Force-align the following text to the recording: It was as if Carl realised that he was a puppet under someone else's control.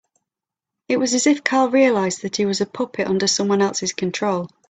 It 0.87 0.97
was 0.99 1.13
as 1.13 1.27
if 1.27 1.43
Carl 1.43 1.69
realised 1.69 2.23
that 2.23 2.35
he 2.37 2.43
was 2.47 2.59
a 2.59 2.65
puppet 2.65 3.07
under 3.07 3.27
someone 3.27 3.61
else's 3.61 3.93
control. 3.93 4.49